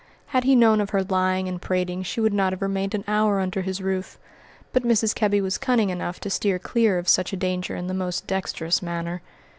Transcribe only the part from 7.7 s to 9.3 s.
in the most dexterous manner.